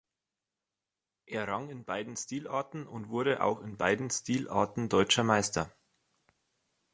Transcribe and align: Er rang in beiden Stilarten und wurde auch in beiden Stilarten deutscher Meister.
Er 1.27 1.47
rang 1.47 1.69
in 1.69 1.85
beiden 1.85 2.17
Stilarten 2.17 2.87
und 2.87 3.09
wurde 3.09 3.43
auch 3.43 3.61
in 3.61 3.77
beiden 3.77 4.09
Stilarten 4.09 4.89
deutscher 4.89 5.23
Meister. 5.23 5.71